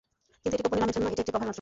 [0.41, 1.49] কিন্তু এটি গোপন নিলামের জন্য এটি একটি কভার মাত্র।